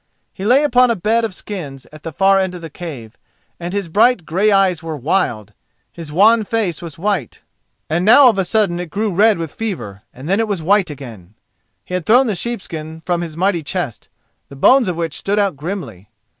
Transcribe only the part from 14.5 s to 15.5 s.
bones of which stood